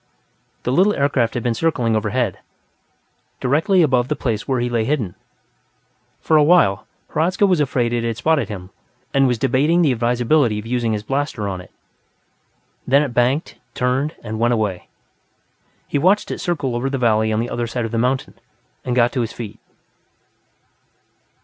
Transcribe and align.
The 0.63 0.71
little 0.71 0.95
aircraft 0.95 1.35
had 1.35 1.43
been 1.43 1.53
circling 1.53 1.95
overhead, 1.95 2.39
directly 3.39 3.83
above 3.83 4.07
the 4.07 4.15
place 4.15 4.47
where 4.47 4.59
he 4.59 4.67
lay 4.67 4.83
hidden. 4.83 5.13
For 6.19 6.37
a 6.37 6.43
while, 6.43 6.87
Hradzka 7.09 7.45
was 7.45 7.59
afraid 7.59 7.93
it 7.93 8.03
had 8.03 8.17
spotted 8.17 8.49
him, 8.49 8.71
and 9.13 9.27
was 9.27 9.37
debating 9.37 9.83
the 9.83 9.91
advisability 9.91 10.57
of 10.57 10.65
using 10.65 10.93
his 10.93 11.03
blaster 11.03 11.47
on 11.47 11.61
it. 11.61 11.69
Then 12.87 13.03
it 13.03 13.13
banked, 13.13 13.59
turned 13.75 14.15
and 14.23 14.39
went 14.39 14.55
away. 14.55 14.87
He 15.87 15.99
watched 15.99 16.31
it 16.31 16.39
circle 16.41 16.75
over 16.75 16.89
the 16.89 16.97
valley 16.97 17.31
on 17.31 17.39
the 17.39 17.51
other 17.51 17.67
side 17.67 17.85
of 17.85 17.91
the 17.91 17.99
mountain, 17.99 18.33
and 18.83 18.95
got 18.95 19.11
to 19.11 19.21
his 19.21 19.33
feet. 19.33 19.59